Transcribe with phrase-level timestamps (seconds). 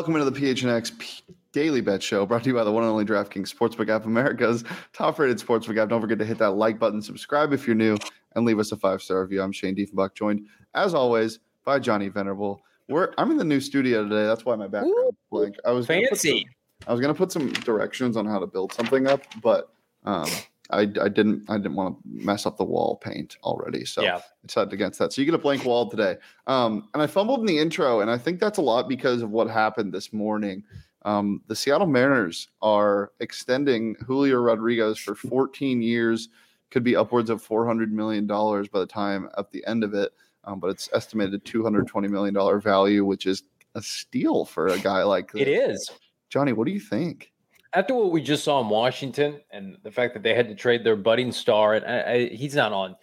[0.00, 2.90] welcome into the PHNX P- Daily Bet Show, brought to you by the one and
[2.90, 4.64] only DraftKings Sportsbook app, America's
[4.94, 5.90] top-rated sportsbook app.
[5.90, 7.98] Don't forget to hit that like button, subscribe if you're new,
[8.34, 9.42] and leave us a five-star review.
[9.42, 12.62] I'm Shane Diefenbach, joined as always by Johnny Venerable.
[12.88, 14.24] We're I'm in the new studio today.
[14.24, 15.56] That's why my background Ooh, blank.
[15.66, 16.46] I was fancy.
[16.46, 19.68] some- I was gonna put some directions on how to build something up, but
[20.04, 20.30] um,
[20.72, 23.84] I, I didn't I didn't want to mess up the wall paint already.
[23.84, 25.12] So yeah, I decided against that.
[25.12, 26.16] So you get a blank wall today.
[26.46, 29.30] Um, and I fumbled in the intro, and I think that's a lot because of
[29.30, 30.64] what happened this morning.
[31.02, 36.28] Um, the Seattle Mariners are extending Julio Rodriguez for 14 years,
[36.70, 40.12] could be upwards of 400 million dollars by the time at the end of it.
[40.44, 43.42] Um, but it's estimated 220 million dollar value, which is
[43.74, 45.80] a steal for a guy like it this.
[45.80, 45.90] is.
[46.28, 47.32] Johnny, what do you think?
[47.72, 50.82] After what we just saw in Washington and the fact that they had to trade
[50.82, 52.96] their budding star, and I, I, he's not on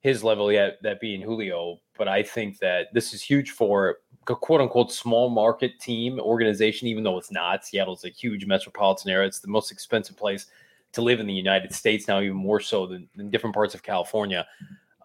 [0.00, 4.34] his level yet, that being Julio, but I think that this is huge for a
[4.34, 7.64] quote unquote small market team organization, even though it's not.
[7.64, 9.26] Seattle's a huge metropolitan area.
[9.26, 10.46] It's the most expensive place
[10.92, 13.82] to live in the United States now, even more so than, than different parts of
[13.82, 14.46] California.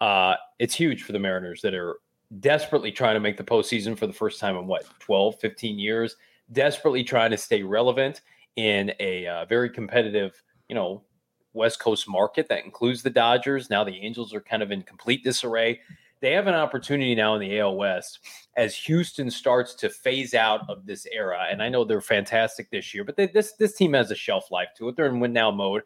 [0.02, 1.98] Uh, it's huge for the Mariners that are
[2.40, 6.16] desperately trying to make the postseason for the first time in what, 12, 15 years,
[6.52, 8.22] desperately trying to stay relevant
[8.60, 11.04] in a uh, very competitive, you know,
[11.54, 13.70] West Coast market that includes the Dodgers.
[13.70, 15.80] Now the Angels are kind of in complete disarray.
[16.22, 18.20] They have an opportunity now in the AL West
[18.58, 21.48] as Houston starts to phase out of this era.
[21.50, 24.52] And I know they're fantastic this year, but they, this this team has a shelf
[24.52, 24.96] life to it.
[24.96, 25.84] They're in win now mode.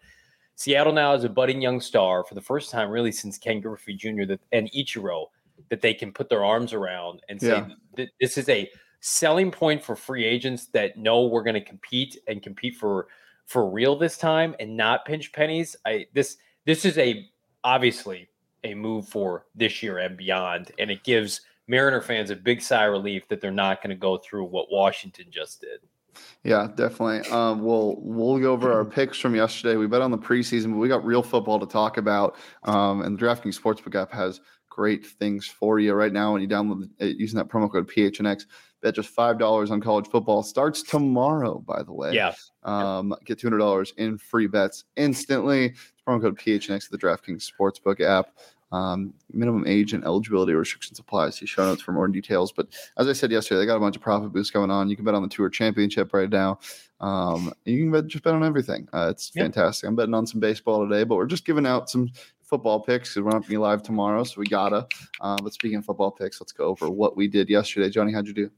[0.56, 3.96] Seattle now is a budding young star for the first time, really, since Ken Griffey
[3.96, 4.34] Jr.
[4.52, 5.28] And Ichiro
[5.70, 7.64] that they can put their arms around and say
[7.98, 8.06] Yeah.
[8.20, 8.70] this is a
[9.06, 13.08] selling point for free agents that know we're going to compete and compete for
[13.46, 15.76] for real this time and not pinch pennies.
[15.86, 17.28] I this this is a
[17.66, 18.30] obviously
[18.64, 22.86] a move for this year and beyond, and it gives Mariner fans a big sigh
[22.86, 25.80] of relief that they're not going to go through what Washington just did.
[26.46, 27.30] Yeah, definitely.
[27.30, 29.76] Um, we'll we'll go over our picks from yesterday.
[29.76, 32.38] We bet on the preseason, but we got real football to talk about.
[32.64, 34.40] Um, and the DraftKings Sportsbook app has
[34.70, 36.32] great things for you right now.
[36.32, 38.46] When you download it using that promo code PHNX,
[38.84, 40.44] bet just five dollars on college football.
[40.44, 42.14] Starts tomorrow, by the way.
[42.14, 42.34] Yeah,
[42.64, 45.74] Um, get two hundred dollars in free bets instantly.
[46.08, 48.28] Promo code PHNX to the DraftKings Sportsbook app.
[48.74, 51.30] Um, minimum age and eligibility restrictions apply.
[51.30, 52.52] See show notes for more details.
[52.52, 52.68] But
[52.98, 54.90] as I said yesterday, they got a bunch of profit boosts going on.
[54.90, 56.60] You can bet on the Tour Championship right now.
[57.00, 58.88] Um, you can bet, just bet on everything.
[58.92, 59.88] Uh, it's fantastic.
[59.88, 62.10] I'm betting on some baseball today, but we're just giving out some
[62.42, 64.88] football picks because we're not going to be live tomorrow, so we gotta.
[65.22, 67.90] Uh, but speaking of football picks, let's go over what we did yesterday.
[67.92, 68.50] Johnny, how'd you do?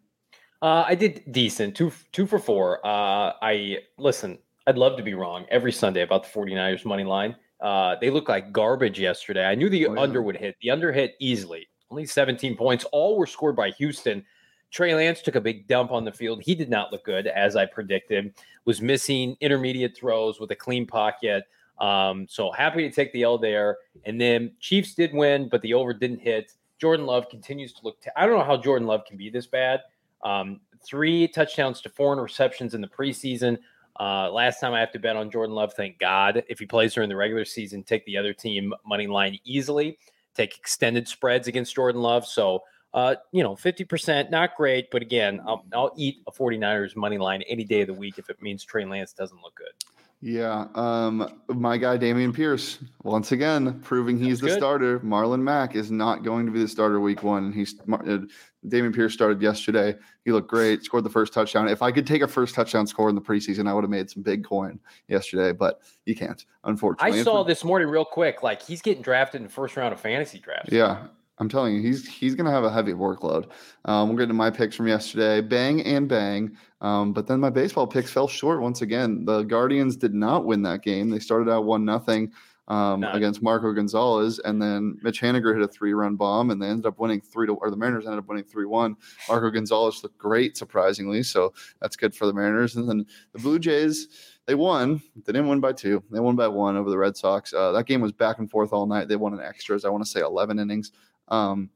[0.65, 2.83] Uh, I did decent, two two for four.
[2.83, 4.39] Uh, I listen.
[4.65, 7.35] I'd love to be wrong every Sunday about the 49ers money line.
[7.61, 9.45] Uh, they look like garbage yesterday.
[9.45, 10.01] I knew the Oh, yeah.
[10.01, 10.55] under would hit.
[10.63, 11.67] The under hit easily.
[11.91, 12.83] Only 17 points.
[12.85, 14.25] All were scored by Houston.
[14.71, 16.41] Trey Lance took a big dump on the field.
[16.41, 18.33] He did not look good, as I predicted.
[18.65, 21.43] Was missing intermediate throws with a clean pocket.
[21.79, 23.77] Um, so happy to take the L there.
[24.05, 26.53] And then Chiefs did win, but the over didn't hit.
[26.79, 28.01] Jordan Love continues to look.
[28.01, 29.81] T- I don't know how Jordan Love can be this bad.
[30.25, 33.57] Um, three touchdowns to four interceptions in the preseason.
[33.97, 36.43] Uh, last time I have to bet on Jordan Love, thank God.
[36.49, 39.97] If he plays during the regular season, take the other team money line easily.
[40.35, 42.27] Take extended spreads against Jordan Love.
[42.27, 42.63] So,
[42.93, 44.91] uh, you know, 50%, not great.
[44.91, 48.29] But again, I'll, I'll eat a 49ers money line any day of the week if
[48.29, 49.84] it means Trey Lance doesn't look good.
[50.27, 54.57] Yeah, um, my guy Dameon Pierce once again proving he's That's the good.
[54.57, 54.99] starter.
[55.01, 57.53] Marlon Mack is not going to be the starter week one.
[57.53, 58.21] He's uh,
[58.65, 59.93] Dameon Pierce started yesterday.
[60.23, 61.67] He looked great, scored the first touchdown.
[61.67, 64.09] If I could take a first touchdown score in the preseason, I would have made
[64.09, 67.19] some big coin yesterday, but you can't, unfortunately.
[67.19, 68.41] I saw this morning real quick.
[68.41, 70.71] Like he's getting drafted in the first round of fantasy drafts.
[70.71, 71.05] Yeah,
[71.37, 73.49] I'm telling you, he's he's going to have a heavy workload.
[73.83, 75.41] Um, we'll get to my picks from yesterday.
[75.41, 76.55] Bang and bang.
[76.81, 79.25] Um, but then my baseball picks fell short once again.
[79.25, 81.09] The Guardians did not win that game.
[81.09, 82.31] They started out one nothing
[82.67, 86.67] um, against Marco Gonzales, and then Mitch Haniger hit a three run bomb, and they
[86.67, 88.95] ended up winning three to or the Mariners ended up winning three one.
[89.27, 92.75] Marco Gonzales looked great, surprisingly, so that's good for the Mariners.
[92.75, 94.31] And then the Blue Jays.
[94.47, 95.01] They won.
[95.15, 96.03] They didn't win by two.
[96.11, 97.51] They won by one over the Red Sox.
[97.51, 99.07] Uh, that game was back and forth all night.
[99.07, 99.85] They won in extras.
[99.85, 100.91] I want to say 11 innings.
[101.27, 101.69] Um,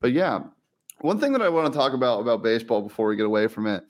[0.00, 0.40] but yeah,
[1.00, 3.66] one thing that I want to talk about about baseball before we get away from
[3.66, 3.84] it.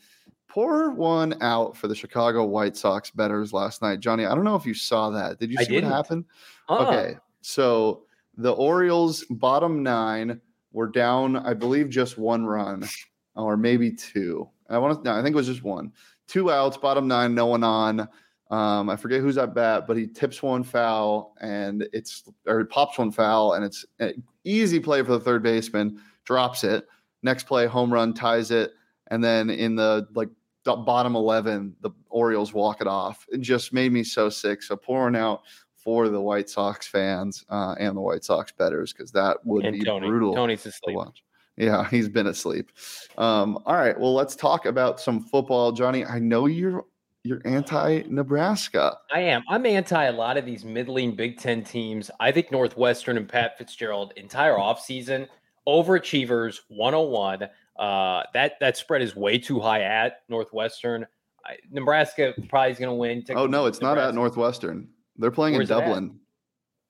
[0.49, 4.25] Pour one out for the Chicago White Sox betters last night, Johnny.
[4.25, 5.39] I don't know if you saw that.
[5.39, 6.25] Did you see what happened?
[6.69, 8.05] Uh, Okay, so
[8.37, 10.41] the Orioles bottom nine
[10.73, 12.89] were down, I believe, just one run,
[13.37, 14.49] or maybe two.
[14.71, 15.05] I want to.
[15.05, 15.93] No, I think it was just one.
[16.27, 18.09] Two outs, bottom nine, no one on.
[18.51, 22.65] Um, I forget who's at bat, but he tips one foul, and it's or he
[22.65, 26.01] pops one foul, and it's an easy play for the third baseman.
[26.25, 26.87] Drops it.
[27.23, 28.73] Next play, home run, ties it,
[29.09, 30.29] and then in the like
[30.65, 33.27] the bottom 11, the Orioles walk it off.
[33.31, 34.63] It just made me so sick.
[34.63, 35.43] So pouring out
[35.77, 39.79] for the White Sox fans uh, and the White Sox betters because that would And
[39.79, 40.07] be Tony.
[40.09, 40.97] brutal Tony's to asleep.
[40.97, 41.23] watch.
[41.57, 42.71] Yeah, he's been asleep.
[43.17, 46.05] Um, all right, well, let's talk about some football, Johnny.
[46.05, 46.85] I know you're
[47.29, 48.99] you're anti-Nebraska.
[49.13, 49.43] I am.
[49.49, 52.11] I'm anti a lot of these middling Big Ten teams.
[52.21, 55.29] I think Northwestern and Pat Fitzgerald entire offseason,
[55.67, 57.49] overachievers 101.
[57.79, 61.07] Uh, that that spread is way too high at Northwestern.
[61.47, 63.25] I, Nebraska probably is going to win.
[63.39, 64.89] Oh no, it's not at Northwestern.
[65.17, 65.81] They're playing in Where's at?
[65.81, 66.19] Dublin.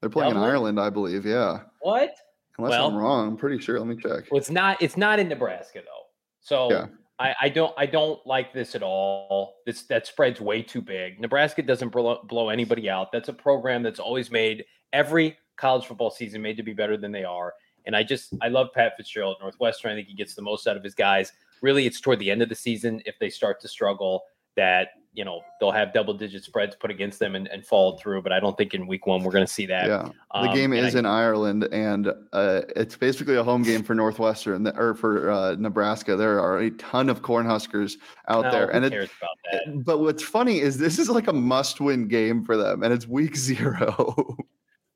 [0.00, 0.44] They're playing Dublin?
[0.48, 1.26] in Ireland, I believe.
[1.26, 2.14] Yeah, What?
[2.56, 3.28] unless Well- I'm wrong.
[3.28, 3.78] I'm pretty sure.
[3.78, 4.30] Let me check.
[4.30, 4.80] Well, it's not.
[4.80, 6.06] It's not in Nebraska though.
[6.40, 6.86] So Yeah.
[7.18, 7.74] I, I don't.
[7.76, 9.56] I don't like this at all.
[9.66, 11.20] This that spread's way too big.
[11.20, 13.10] Nebraska doesn't blow, blow anybody out.
[13.12, 17.10] That's a program that's always made every college football season made to be better than
[17.10, 17.54] they are.
[17.86, 19.92] And I just I love Pat Fitzgerald at Northwestern.
[19.92, 21.32] I think he gets the most out of his guys.
[21.60, 24.22] Really, it's toward the end of the season if they start to struggle
[24.56, 28.22] that you know they'll have double digit spreads put against them and, and fall through.
[28.22, 29.86] But I don't think in week one we're going to see that.
[29.88, 30.08] Yeah,
[30.42, 33.96] the Um, game is I- in Ireland, and uh, it's basically a home game for
[33.96, 36.14] Northwestern or for uh, Nebraska.
[36.14, 37.96] There are a ton of Cornhuskers
[38.28, 39.08] out No, there, and it, about
[39.52, 39.84] that?
[39.84, 43.34] but what's funny is this is like a must-win game for them, and it's week
[43.48, 44.36] zero.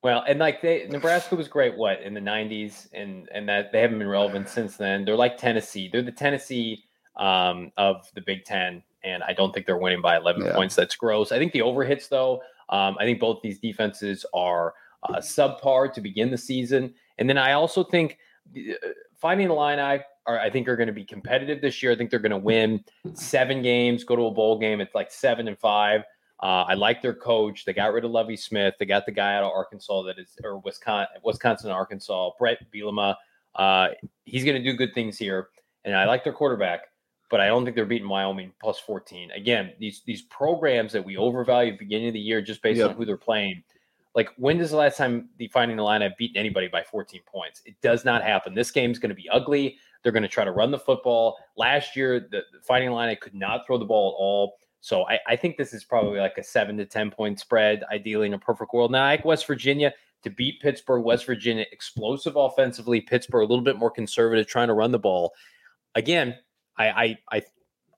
[0.04, 3.80] Well, and like they Nebraska was great, what in the '90s, and and that they
[3.80, 5.04] haven't been relevant since then.
[5.04, 5.88] They're like Tennessee.
[5.92, 6.84] They're the Tennessee
[7.16, 10.54] um, of the Big Ten, and I don't think they're winning by 11 Yeah.
[10.54, 10.74] points.
[10.74, 11.32] That's gross.
[11.32, 12.42] I think the overhits, though.
[12.68, 17.36] Um, I think both these defenses are uh, subpar to begin the season, and then
[17.38, 18.18] I also think
[18.56, 18.72] uh,
[19.16, 21.92] Fighting Illini are I think are going to be competitive this year.
[21.92, 22.84] I think they're going to win
[23.14, 24.80] seven games, go to a bowl game.
[24.80, 26.02] It's like seven and five.
[26.42, 27.64] Uh, I like their coach.
[27.64, 28.74] They got rid of Lovie Smith.
[28.78, 33.14] They got the guy out of Arkansas that is, or Wisconsin, Wisconsin, Arkansas, Bret Bielema.
[33.54, 33.88] Uh,
[34.24, 35.48] he's going to do good things here,
[35.84, 36.82] and I like their quarterback.
[37.32, 39.30] But I don't think they're beating Wyoming plus 14.
[39.30, 42.78] Again, these these programs that we overvalue at the beginning of the year just based
[42.78, 42.90] Yep.
[42.90, 43.64] on who they're playing.
[44.14, 47.62] Like, when does the last time the Fighting Illini have beaten anybody by 14 points?
[47.64, 48.54] It does not happen.
[48.54, 49.78] This game's going to be ugly.
[50.02, 51.38] They're going to try to run the football.
[51.56, 54.56] Last year, the, the Fighting Illini could not throw the ball at all.
[54.82, 58.26] So I, I think this is probably like a seven to 10 point spread, ideally
[58.26, 58.92] in a perfect world.
[58.92, 61.02] Now, I like West Virginia to beat Pittsburgh.
[61.02, 63.00] West Virginia, explosive offensively.
[63.00, 65.32] Pittsburgh, a little bit more conservative, trying to run the ball.
[65.94, 66.36] Again,
[66.76, 67.42] I, I, I,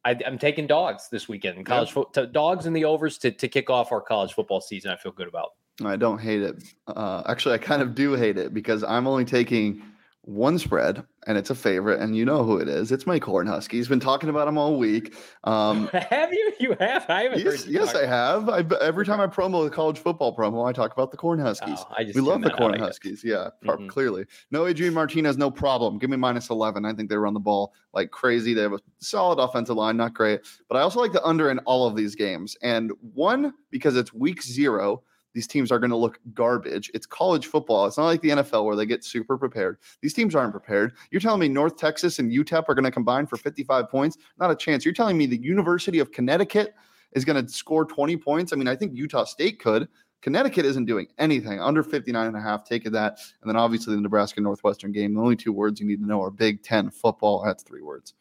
[0.05, 2.27] I I'm taking dogs this weekend college football.
[2.27, 4.91] Dogs in the overs to, to kick off our college football season.
[4.91, 5.51] I feel good about.
[5.85, 6.63] I don't hate it.
[6.87, 9.83] Uh, actually, I kind of do hate it because I'm only taking
[10.27, 12.91] one spread, and it's a favorite, and you know who it is.
[12.91, 13.73] It's my Cornhuskies.
[13.73, 15.15] He's been talking about him all week.
[15.45, 16.53] Um, have you?
[16.59, 17.05] You have?
[17.11, 18.49] I haven't yes, yes, I have.
[18.49, 21.79] I, every time I promo the college football promo, I talk about the Cornhuskies.
[21.79, 22.99] Oh, I just we love the that out, I guess.
[22.99, 23.23] Cornhuskies.
[23.23, 23.89] Yeah, Mhm.
[23.89, 24.25] clearly.
[24.51, 25.99] No Adrian Martinez, no problem.
[25.99, 26.85] Give me minus 11.
[26.87, 28.55] I think they run the ball like crazy.
[28.55, 30.41] They have a solid offensive line, not great.
[30.69, 32.57] But I also like the under in all of these games.
[32.63, 35.03] And one, because it's week zero,
[35.35, 36.91] these teams are going to look garbage.
[36.95, 37.87] It's college football.
[37.87, 39.79] It's not like the NFL where they get super prepared.
[40.01, 40.93] These teams aren't prepared.
[41.11, 44.17] You're telling me North Texas and UTEP are going to combine for 55 points?
[44.39, 44.85] Not a chance.
[44.85, 46.75] You're telling me the University of Connecticut
[47.13, 48.53] is going to score 20 points?
[48.53, 49.89] I mean, I think Utah State could.
[50.23, 52.65] Connecticut isn't doing anything under 59 and a half.
[52.65, 53.19] Take that.
[53.43, 55.15] And then obviously the Nebraska Northwestern game.
[55.15, 57.43] The only two words you need to know are Big Ten football.
[57.45, 58.15] That's three words.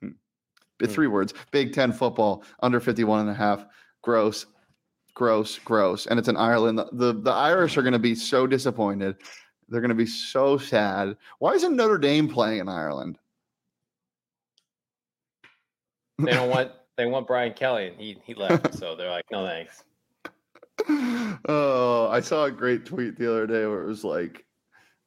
[0.00, 0.12] Hmm.
[0.80, 0.86] Hmm.
[0.86, 1.34] Three words.
[1.50, 3.66] Big Ten football under 51 and a half.
[4.00, 4.46] Gross,
[5.18, 6.06] gross, gross.
[6.06, 6.78] And it's in Ireland.
[6.78, 9.16] The, the, the Irish are going to be so disappointed.
[9.68, 11.16] They're going to be so sad.
[11.40, 13.18] Why isn't Notre Dame playing in Ireland?
[16.18, 18.74] They don't want they want Brian Kelly, and he he left.
[18.74, 19.84] so they're like, no thanks.
[21.48, 24.44] oh, I saw a great tweet the other day where it was like,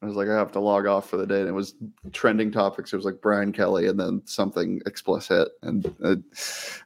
[0.02, 1.74] I was like, I have to log off for the day, and it was
[2.12, 2.92] trending topics.
[2.92, 6.16] It was like Brian Kelly, and then something explicit, and uh,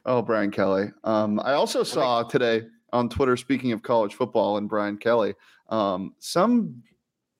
[0.05, 0.91] oh, Brian Kelly.
[1.03, 2.63] Um, I also saw today
[2.93, 5.33] on Twitter, speaking of college football and Brian Kelly,
[5.69, 6.81] um, some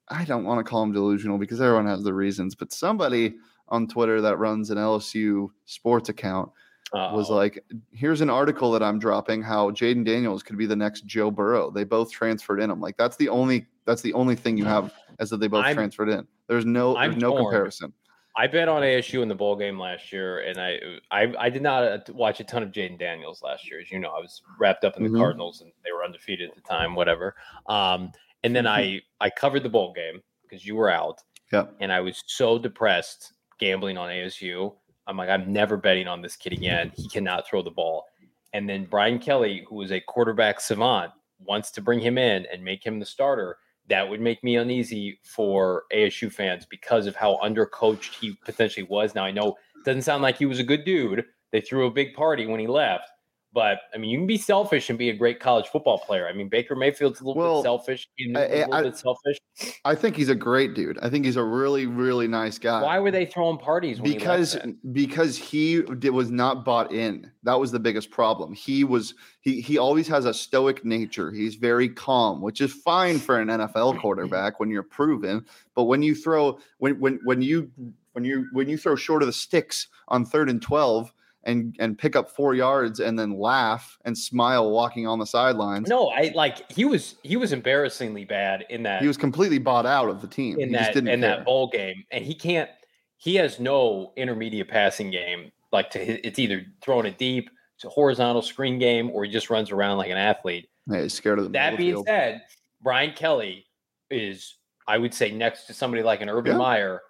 [0.08, 3.34] I don't want to call him delusional because everyone has their reasons, but somebody
[3.68, 6.50] on Twitter that runs an LSU sports account
[6.94, 7.36] was Uh-oh.
[7.36, 7.62] like,
[7.92, 11.70] here's an article that I'm dropping how Jayden Daniels could be the next Joe Burrow.
[11.70, 12.70] They both transferred in.
[12.70, 15.64] I'm like, that's the only that's the only thing you have as that they both
[15.66, 16.26] I'm- transferred in.
[16.46, 17.44] There's no I'm there's no torn.
[17.44, 17.92] comparison.
[18.38, 20.78] I bet on ASU in the bowl game last year, and I
[21.10, 23.80] I, I did not uh, watch a ton of Jayden Daniels last year.
[23.80, 25.18] As you know, I was wrapped up in the Mhm.
[25.18, 26.94] Cardinals, and they were undefeated at the time.
[26.94, 27.34] Whatever.
[27.66, 28.12] Um,
[28.44, 31.20] and then I I covered the bowl game because you were out,
[31.52, 31.66] Yeah.
[31.80, 34.72] and I was so depressed gambling on ASU.
[35.08, 36.92] I'm like, I'm never betting on this kid again.
[36.94, 38.06] He cannot throw the ball.
[38.52, 42.62] And then Brian Kelly, who is a quarterback savant, wants to bring him in and
[42.62, 43.58] make him the starter.
[43.88, 49.14] That would make me uneasy for ASU fans because of how undercoached he potentially was.
[49.14, 51.90] Now I know it doesn't sound like he was a good dude, They threw a
[51.90, 53.08] big party when he left.
[53.54, 56.28] But I mean, you can be selfish and be a great college football player.
[56.28, 58.08] I mean, Baker Mayfield's a little Well, bit selfish.
[58.20, 59.38] I- a little I- bit selfish.
[59.86, 60.98] I think he's a great dude.
[61.00, 62.82] I think he's a really, really nice guy.
[62.82, 64.00] Why were they throwing parties?
[64.00, 67.30] When because he because he did, was not bought in.
[67.42, 68.52] That was the biggest problem.
[68.52, 71.32] He was he he always has a stoic nature.
[71.32, 75.46] He's very calm, which is fine for an NFL quarterback when you're proven.
[75.74, 77.70] But when you throw when when when you
[78.12, 81.12] when you when you throw short of the sticks on third and twelve
[81.44, 85.88] and and pick up four yards and then laugh and smile walking on the sidelines.
[85.88, 89.86] no, I like he was he was embarrassingly bad in that He was completely bought
[89.86, 90.58] out of the team.
[90.58, 91.36] in he that didn't in care.
[91.36, 92.68] that bowl game, and he can't.
[93.16, 95.50] He has no intermediate passing game.
[95.72, 99.48] Like to it's either throwing it deep, it's a horizontal screen game, or he just
[99.50, 100.68] runs around like an athlete.
[100.90, 102.06] Yeah, he's scared of the That being field.
[102.06, 102.42] said,
[102.82, 103.66] Brian Kelly
[104.10, 106.58] is, I would say, next to somebody like an Urban Yeah.
[106.58, 107.02] Meyer,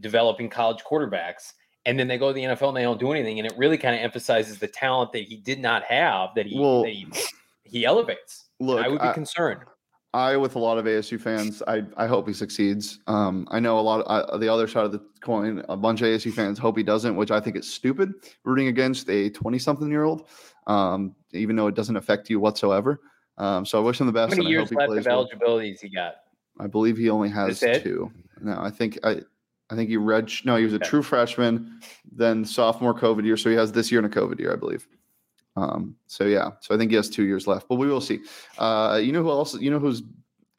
[0.00, 1.52] developing college quarterbacks.
[1.84, 3.76] And then they go to the NFL and they don't do anything, and it really
[3.76, 7.06] kind of emphasizes the talent that he did not have that he Well, that he,
[7.64, 8.48] he elevates.
[8.60, 9.60] Look, I would be I- concerned.
[10.14, 13.00] I, with a lot of ASU fans, I, I hope he succeeds.
[13.06, 16.02] Um, I know a lot of uh, the other side of the coin, a bunch
[16.02, 18.12] of ASU fans hope he doesn't, which I think is stupid.
[18.44, 20.28] Rooting against a 20 something year old,
[20.66, 23.00] um, even though it doesn't affect you whatsoever.
[23.38, 24.34] Um, so I wish him the best.
[24.34, 25.20] How many and I years hope he left plays of well.
[25.20, 26.16] eligibility he got?
[26.60, 28.12] I believe he only has two.
[28.42, 29.22] No, I think I,
[29.70, 30.30] I think he read.
[30.44, 30.88] No, he was a Okay.
[30.88, 33.36] true freshman, then sophomore COVID year.
[33.36, 34.86] So he has this year and a COVID year, I believe.
[35.56, 38.20] Um, so yeah, so I think he has two years left, but we will see.
[38.58, 39.54] Uh, you know who else?
[39.54, 40.02] You know who's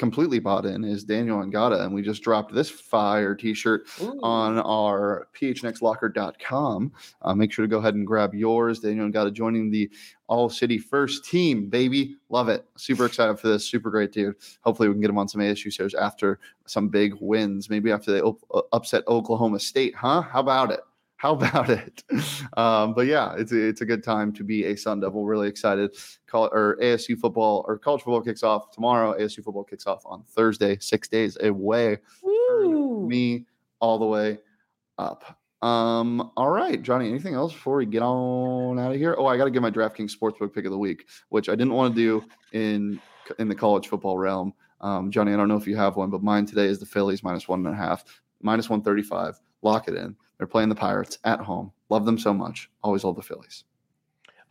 [0.04, 4.20] completely bought in is Daniel Angata, and we just dropped this fire T-shirt Ooh.
[4.22, 6.92] on our phnxlocker.com.
[7.22, 8.82] Uh, make sure to go ahead and grab yours.
[8.82, 9.90] Daniel to joining the
[10.28, 12.18] All City First Team, baby.
[12.28, 12.66] Love it.
[12.76, 13.66] Super excited for this.
[13.66, 14.36] Super great dude.
[14.60, 17.70] Hopefully, we can get him on some ASU shows after some big wins.
[17.70, 20.22] Maybe after they op- uh, upset Oklahoma State, huh?
[20.22, 20.82] How about it?
[21.24, 22.04] How about it?
[22.58, 25.26] Um, but yeah, it's a, it's a good time to be a Sun Devil.
[25.26, 25.96] Really excited.
[26.28, 29.18] Call or ASU football or college football kicks off tomorrow.
[29.18, 30.78] ASU football kicks off on Thursday.
[30.82, 32.00] Six days away
[33.08, 33.46] me
[33.80, 34.38] all the way
[34.98, 35.40] up.
[35.62, 39.16] Um, all right, Johnny, anything else before we get on out of here?
[39.18, 41.74] Oh, I got to give my DraftKings Sportsbook pick of the week, which I didn't
[41.74, 43.00] want to do in
[43.40, 44.54] in the college football realm.
[44.82, 47.24] Um, Johnny, I don't know if you have one, but mine today is the Phillies
[47.24, 48.04] minus one and a half,
[48.42, 49.40] minus 135.
[49.62, 50.18] Lock it in.
[50.44, 51.72] They're playing the Pirates at home.
[51.88, 52.70] Love them so much.
[52.84, 53.64] Always love the Phillies.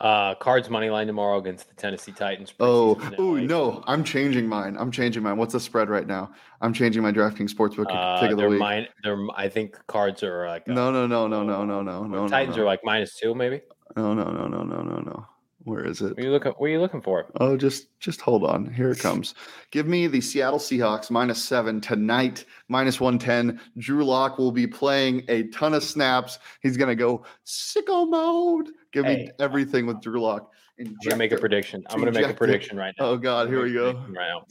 [0.00, 2.54] Uh, Cards money line tomorrow against the Tennessee Titans.
[2.60, 4.74] Oh, oh no, I'm changing mine.
[4.78, 5.36] I'm changing mine.
[5.36, 6.32] What's the spread right now?
[6.62, 8.58] I'm changing my DraftKings Sportsbook Uh, pick of the week.
[8.58, 8.88] mine.
[9.04, 9.18] They're.
[9.36, 10.66] I think cards are like.
[10.66, 12.26] uh, No, no, no, no, no, no, no, no.
[12.26, 13.60] Titans no, are like minus two, maybe.
[13.94, 15.26] No, no, no, no, no, no, no.
[15.64, 16.10] Where is it?
[16.10, 16.52] What are you looking?
[16.52, 17.26] What are you looking for?
[17.40, 18.72] Oh, just just hold on.
[18.72, 19.34] Here it comes.
[19.70, 23.60] Give me the Seattle Seahawks minus seven tonight, minus one ten.
[23.78, 26.40] Drew Lock will be playing a ton of snaps.
[26.62, 28.70] He's gonna go sicko mode.
[28.92, 30.50] Give me everything with Drew Lock.
[30.80, 31.84] I'm gonna make a prediction.
[31.90, 33.06] I'm gonna make a prediction right now.
[33.06, 33.92] Oh God, here we go.
[34.08, 34.44] Right now.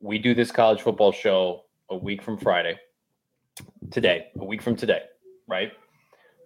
[0.00, 2.80] We do this college football show a week from Friday.
[3.92, 5.02] Today, a week from today,
[5.46, 5.70] right?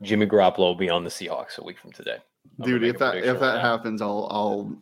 [0.03, 2.19] Jimmy Garoppolo will be on the Seahawks a week from today.
[2.59, 4.77] I'm Dude, if that if that right happens, I'll I'll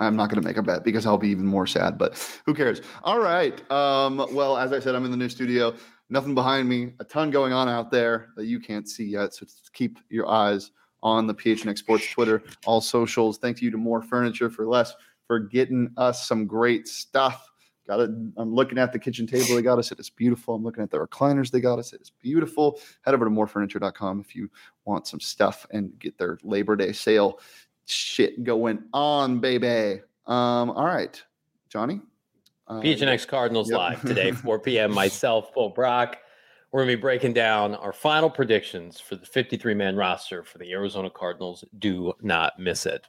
[0.00, 2.54] I'm not going to make a bet because I'll be even more sad, but who
[2.54, 2.80] cares?
[3.04, 3.70] All right.
[3.70, 5.74] Um, well, as I said, I'm in the new studio.
[6.08, 6.94] Nothing behind me.
[7.00, 9.34] A ton going on out there that you can't see yet.
[9.34, 10.72] So just keep your eyes
[11.02, 13.38] on the PHNX Sports Twitter, all socials.
[13.38, 14.94] Thank you to More Furniture for Less
[15.26, 17.48] for getting us some great stuff.
[17.90, 18.10] Got it.
[18.36, 19.90] I'm looking at the kitchen table they got us.
[19.90, 20.54] It is beautiful.
[20.54, 21.92] I'm looking at the recliners they got us.
[21.92, 22.78] It is beautiful.
[23.02, 24.48] Head over to morefurniture.com if you
[24.84, 27.40] want some stuff and get their Labor Day sale
[27.86, 30.02] shit going on, baby.
[30.24, 31.20] Um, all right,
[31.68, 32.00] Johnny.
[32.68, 33.76] Uh, PHNX Cardinals Yep.
[33.76, 34.92] live today, 4 p.m.
[34.92, 36.18] Myself, Bo Brack.
[36.70, 40.58] We're going to be breaking down our final predictions for the 53 man roster for
[40.58, 41.64] the Arizona Cardinals.
[41.80, 43.08] Do not miss it.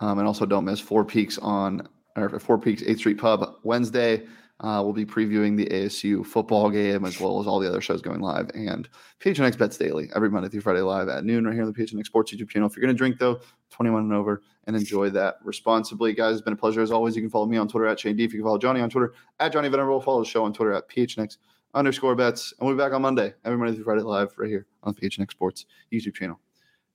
[0.00, 4.26] Um, and also don't miss Four Peaks on or Four Peaks Eighth Street Pub Wednesday.
[4.60, 8.00] Uh, we'll be previewing the ASU football game as well as all the other shows
[8.00, 8.88] going live and
[9.18, 12.06] PHNX Bets Daily every Monday through Friday live at noon right here on the PHNX
[12.06, 12.68] Sports YouTube channel.
[12.68, 13.40] If you're going to drink though,
[13.70, 16.12] 21 and over and enjoy that responsibly.
[16.12, 17.16] Guys, it's been a pleasure as always.
[17.16, 18.22] You can follow me on Twitter at Shane D.
[18.22, 20.74] If you can follow Johnny on Twitter at Johnny Venerable, follow the show on Twitter
[20.74, 21.38] at PHNX
[21.74, 22.54] underscore bets.
[22.58, 25.00] And we'll be back on Monday, every Monday through Friday live right here on the
[25.00, 26.38] PHNX Sports YouTube channel.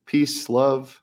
[0.05, 1.01] Peace, love,